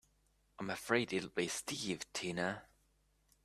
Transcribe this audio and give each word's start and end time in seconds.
I'm 0.57 0.71
afraid 0.71 1.13
it'll 1.13 1.29
be 1.29 1.47
Steve 1.47 2.11
Tina. 2.11 2.63